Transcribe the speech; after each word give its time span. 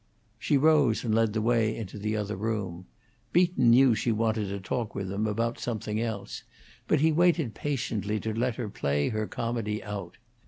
She 0.39 0.57
rose 0.57 1.03
and 1.03 1.13
led 1.13 1.33
the 1.33 1.43
way 1.43 1.75
into 1.77 1.99
the 1.99 2.17
other 2.17 2.35
room. 2.35 2.87
Beaton 3.33 3.69
knew 3.69 3.93
she 3.93 4.11
wanted 4.11 4.49
to 4.49 4.59
talk 4.59 4.95
with 4.95 5.11
him 5.11 5.27
about 5.27 5.59
something 5.59 6.01
else; 6.01 6.41
but 6.87 7.01
he 7.01 7.11
waited 7.11 7.53
patiently 7.53 8.19
to 8.21 8.33
let 8.33 8.55
her 8.55 8.67
play 8.67 9.09
her 9.09 9.27
comedy 9.27 9.83
out. 9.83 10.17